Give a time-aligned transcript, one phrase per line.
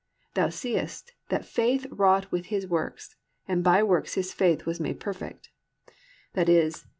[0.33, 3.17] Thou seest that faith wrought with his works,
[3.47, 5.51] and by works was faith made perfect+
[6.35, 6.71] (i.e.